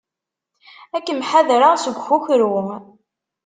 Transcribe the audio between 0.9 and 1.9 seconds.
Ad kem-ḥadreɣ